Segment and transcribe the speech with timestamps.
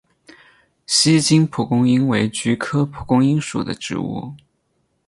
[0.87, 4.33] 锡金蒲公英为菊科蒲公英属的植物。